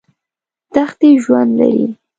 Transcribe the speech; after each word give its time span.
دښتې 0.73 1.09
ژوند 1.23 1.51
لري. 1.59 1.85